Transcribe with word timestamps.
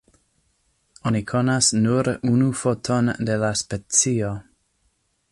Oni 1.09 1.19
konas 1.31 1.67
nur 1.83 2.09
unu 2.29 2.47
foton 2.61 3.11
de 3.29 3.35
la 3.43 3.51
specio. 3.61 4.33